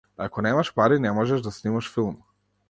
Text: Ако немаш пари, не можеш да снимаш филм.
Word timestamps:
Ако 0.25 0.41
немаш 0.45 0.71
пари, 0.79 0.97
не 1.03 1.11
можеш 1.17 1.41
да 1.41 1.51
снимаш 1.59 1.93
филм. 1.93 2.19